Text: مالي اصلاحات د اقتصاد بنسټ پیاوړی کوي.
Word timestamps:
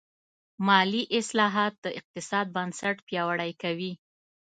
مالي 0.67 1.01
اصلاحات 1.19 1.73
د 1.85 1.85
اقتصاد 1.99 2.45
بنسټ 2.55 2.97
پیاوړی 3.07 3.51
کوي. 3.61 3.93